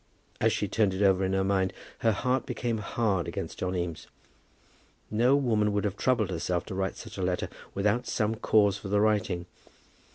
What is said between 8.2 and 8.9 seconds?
cause for